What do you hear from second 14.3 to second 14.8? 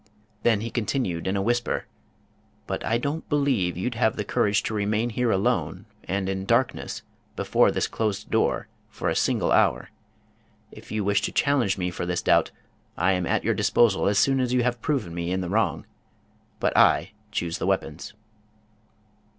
as you